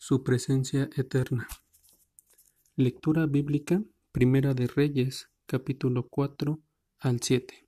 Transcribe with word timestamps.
Su 0.00 0.22
presencia 0.22 0.88
eterna. 0.96 1.48
Lectura 2.76 3.26
bíblica 3.26 3.82
Primera 4.12 4.54
de 4.54 4.68
Reyes, 4.68 5.28
capítulo 5.44 6.06
4 6.08 6.60
al 7.00 7.20
7. 7.20 7.66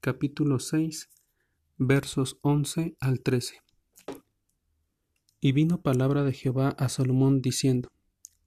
Capítulo 0.00 0.58
6, 0.58 1.08
versos 1.78 2.38
11 2.42 2.96
al 3.00 3.20
13. 3.20 3.62
Y 5.40 5.52
vino 5.52 5.80
palabra 5.80 6.24
de 6.24 6.34
Jehová 6.34 6.68
a 6.78 6.90
Salomón 6.90 7.40
diciendo, 7.40 7.88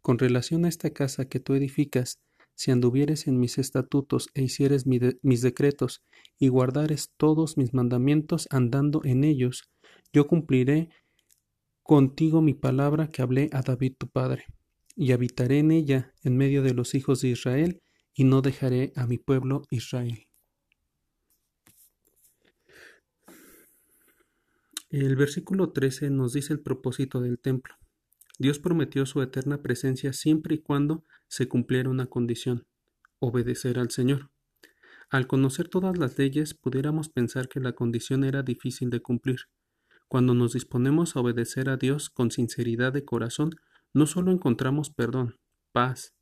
Con 0.01 0.19
relación 0.19 0.63
a 0.63 0.69
esta 0.69 0.91
casa 0.91 1.25
que 1.25 1.39
tú 1.39 1.55
edificas, 1.55 2.19
si 2.53 2.69
anduvieres 2.69 3.25
en 3.27 3.39
mis 3.39 3.57
estatutos 3.57 4.29
e 4.35 4.43
hicieres 4.43 4.85
mis 4.85 5.41
decretos, 5.41 6.03
y 6.37 6.49
guardares 6.49 7.11
todos 7.17 7.57
mis 7.57 7.73
mandamientos 7.73 8.47
andando 8.51 9.01
en 9.03 9.23
ellos, 9.23 9.67
yo 10.13 10.27
cumpliré 10.27 10.89
contigo 11.89 12.43
mi 12.43 12.53
palabra 12.53 13.07
que 13.07 13.23
hablé 13.23 13.49
a 13.51 13.63
David 13.63 13.95
tu 13.97 14.07
padre, 14.07 14.45
y 14.95 15.11
habitaré 15.11 15.57
en 15.57 15.71
ella 15.71 16.13
en 16.21 16.37
medio 16.37 16.61
de 16.61 16.75
los 16.75 16.93
hijos 16.93 17.21
de 17.21 17.29
Israel, 17.29 17.81
y 18.13 18.25
no 18.25 18.43
dejaré 18.43 18.93
a 18.95 19.07
mi 19.07 19.17
pueblo 19.17 19.63
Israel. 19.71 20.27
El 24.91 25.15
versículo 25.15 25.71
13 25.71 26.11
nos 26.11 26.33
dice 26.33 26.53
el 26.53 26.59
propósito 26.59 27.21
del 27.21 27.39
templo. 27.39 27.73
Dios 28.37 28.59
prometió 28.59 29.07
su 29.07 29.23
eterna 29.23 29.63
presencia 29.63 30.13
siempre 30.13 30.53
y 30.53 30.59
cuando 30.59 31.05
se 31.27 31.47
cumpliera 31.47 31.89
una 31.89 32.05
condición, 32.05 32.67
obedecer 33.17 33.79
al 33.79 33.89
Señor. 33.89 34.29
Al 35.09 35.25
conocer 35.25 35.69
todas 35.69 35.97
las 35.97 36.19
leyes, 36.19 36.53
pudiéramos 36.53 37.09
pensar 37.09 37.49
que 37.49 37.59
la 37.59 37.73
condición 37.73 38.23
era 38.25 38.43
difícil 38.43 38.91
de 38.91 38.99
cumplir, 38.99 39.39
cuando 40.09 40.33
nos 40.33 40.53
disponemos 40.53 41.15
a 41.15 41.19
obedecer 41.19 41.69
a 41.69 41.77
Dios 41.77 42.09
con 42.09 42.31
sinceridad 42.31 42.91
de 42.91 43.05
corazón, 43.05 43.51
no 43.93 44.07
solo 44.07 44.31
encontramos 44.31 44.89
perdón, 44.89 45.37
paz, 45.71 46.15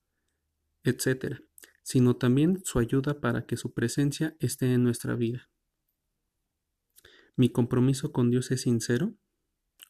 etc., 0.84 1.40
sino 1.84 2.18
también 2.18 2.62
su 2.66 2.80
ayuda 2.80 3.22
para 3.22 3.46
que 3.46 3.56
su 3.56 3.74
presencia 3.74 4.36
esté 4.40 4.74
en 4.74 4.84
nuestra 4.84 5.16
vida. 5.16 5.50
¿Mi 7.38 7.50
compromiso 7.50 8.12
con 8.12 8.30
Dios 8.30 8.52
es 8.52 8.62
sincero? 8.62 9.14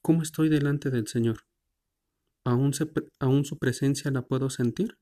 ¿Cómo 0.03 0.21
estoy 0.21 0.49
delante 0.49 0.91
del 0.91 1.07
Señor? 1.07 1.47
¿Aún, 2.43 2.73
¿Aún, 3.19 3.45
su 3.45 3.57
presencia 3.57 4.11
la 4.11 4.27
puedo 4.27 4.51
sentir? 4.51 4.99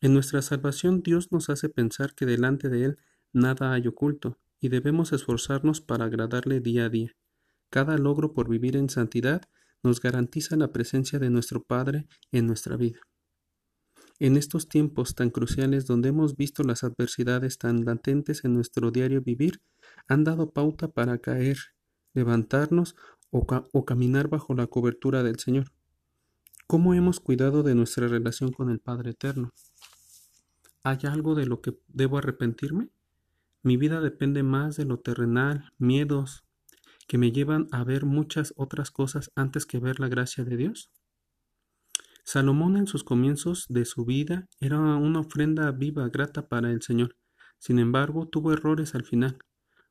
En 0.00 0.14
nuestra 0.14 0.42
salvación 0.42 1.02
Dios 1.02 1.32
nos 1.32 1.50
hace 1.50 1.68
pensar 1.68 2.14
que 2.14 2.24
delante 2.24 2.68
de 2.68 2.84
Él 2.84 2.98
nada 3.32 3.72
hay 3.72 3.88
oculto 3.88 4.38
y 4.60 4.68
debemos 4.68 5.12
esforzarnos 5.12 5.80
para 5.80 6.04
agradarle 6.04 6.60
día 6.60 6.84
a 6.84 6.88
día. 6.88 7.16
Cada 7.70 7.96
logro 7.96 8.32
por 8.32 8.48
vivir 8.48 8.76
en 8.76 8.90
santidad 8.90 9.42
nos 9.82 10.00
garantiza 10.00 10.56
la 10.56 10.72
presencia 10.72 11.18
de 11.18 11.30
nuestro 11.30 11.62
Padre 11.62 12.06
en 12.32 12.46
nuestra 12.46 12.76
vida. 12.76 13.00
En 14.18 14.36
estos 14.36 14.68
tiempos 14.68 15.14
tan 15.14 15.30
cruciales 15.30 15.86
donde 15.86 16.10
hemos 16.10 16.36
visto 16.36 16.62
las 16.62 16.84
adversidades 16.84 17.56
tan 17.56 17.86
latentes 17.86 18.44
en 18.44 18.52
nuestro 18.52 18.90
diario 18.90 19.22
vivir, 19.22 19.62
han 20.08 20.24
dado 20.24 20.50
pauta 20.50 20.88
para 20.88 21.18
caer, 21.18 21.56
levantarnos 22.12 22.96
o, 23.30 23.46
o, 23.72 23.84
caminar 23.86 24.28
bajo 24.28 24.52
la 24.54 24.66
cobertura 24.66 25.22
del 25.22 25.38
Señor. 25.38 25.72
¿Cómo 26.66 26.92
hemos 26.92 27.18
cuidado 27.18 27.62
de 27.62 27.74
nuestra 27.74 28.08
relación 28.08 28.52
con 28.52 28.68
el 28.68 28.80
Padre 28.80 29.12
Eterno? 29.12 29.52
¿Hay 30.82 30.98
algo 31.04 31.34
de 31.34 31.46
lo 31.46 31.62
que 31.62 31.78
debo 31.88 32.18
arrepentirme? 32.18 32.90
Mi 33.62 33.76
vida 33.76 34.00
depende 34.00 34.42
más 34.42 34.76
de 34.76 34.84
lo 34.84 34.98
terrenal, 34.98 35.72
miedos, 35.78 36.44
que 37.10 37.18
me 37.18 37.32
llevan 37.32 37.66
a 37.72 37.82
ver 37.82 38.04
muchas 38.04 38.54
otras 38.56 38.92
cosas 38.92 39.32
antes 39.34 39.66
que 39.66 39.80
ver 39.80 39.98
la 39.98 40.06
gracia 40.06 40.44
de 40.44 40.56
Dios? 40.56 40.92
Salomón 42.22 42.76
en 42.76 42.86
sus 42.86 43.02
comienzos 43.02 43.66
de 43.68 43.84
su 43.84 44.04
vida 44.04 44.46
era 44.60 44.78
una 44.78 45.18
ofrenda 45.18 45.72
viva, 45.72 46.08
grata 46.08 46.48
para 46.48 46.70
el 46.70 46.82
Señor. 46.82 47.16
Sin 47.58 47.80
embargo, 47.80 48.28
tuvo 48.28 48.52
errores 48.52 48.94
al 48.94 49.04
final. 49.04 49.38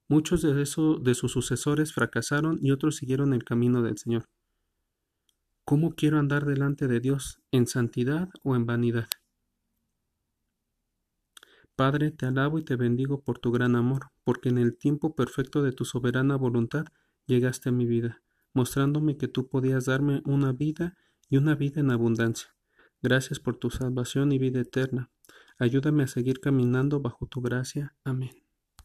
Muchos 0.08 0.42
de, 0.42 0.54
de 0.54 0.66
sus 1.14 1.32
sucesores 1.34 1.94
fracasaron 1.94 2.58
y 2.62 2.72
otros 2.72 2.96
siguieron 2.96 3.34
el 3.34 3.44
camino 3.44 3.82
del 3.82 3.98
Señor. 3.98 4.30
¿Cómo 5.66 5.96
quiero 5.96 6.20
andar 6.20 6.46
delante 6.46 6.88
de 6.88 7.02
Dios? 7.02 7.42
¿En 7.52 7.68
santidad 7.68 8.30
o 8.44 8.56
en 8.56 8.66
vanidad? 8.66 9.10
Padre, 11.76 12.12
te 12.12 12.28
alabo 12.28 12.60
y 12.60 12.64
te 12.64 12.78
bendigo 12.78 13.22
por 13.22 13.40
tu 13.40 13.52
gran 13.52 13.76
amor, 13.76 14.08
porque 14.24 14.48
en 14.48 14.58
el 14.58 14.78
tiempo 14.78 15.16
perfecto 15.16 15.62
de 15.62 15.74
tu 15.74 15.84
soberana 15.84 16.38
voluntad 16.38 16.86
llegaste 17.30 17.70
a 17.70 17.72
mi 17.72 17.86
vida, 17.86 18.22
mostrándome 18.54 19.16
que 19.16 19.30
tú 19.30 19.48
podías 19.48 19.86
darme 19.86 20.22
una 20.26 20.52
vida 20.52 20.98
y 21.30 21.38
una 21.38 21.56
vida 21.56 21.80
en 21.80 21.92
abundancia. 21.92 22.50
Gracias 23.02 23.40
por 23.40 23.56
tu 23.56 23.70
salvación 23.70 24.34
y 24.34 24.40
vida 24.40 24.60
eterna. 24.60 25.10
Ayúdame 25.58 26.04
a 26.04 26.08
seguir 26.08 26.42
caminando 26.42 27.00
bajo 27.00 27.28
tu 27.28 27.40
gracia. 27.40 27.96
Amén. 28.04 28.49